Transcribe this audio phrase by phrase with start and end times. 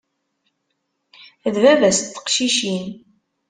[1.53, 2.87] D baba-s n teqcicin.